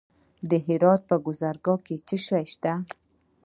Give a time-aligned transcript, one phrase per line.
[0.49, 2.73] د هرات په ګذره کې څه شی شته؟